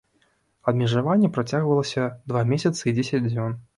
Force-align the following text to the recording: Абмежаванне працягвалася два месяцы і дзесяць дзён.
Абмежаванне 0.71 1.29
працягвалася 1.37 2.07
два 2.33 2.41
месяцы 2.51 2.81
і 2.89 2.95
дзесяць 3.01 3.27
дзён. 3.31 3.51